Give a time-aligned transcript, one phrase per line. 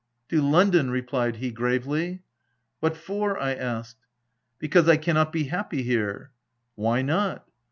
[0.29, 2.23] "To London," replied he, gravely.
[2.79, 3.99] "What for?" I asked."
[4.57, 6.31] Because I cannot be happy here,"
[6.73, 7.47] "Why not?"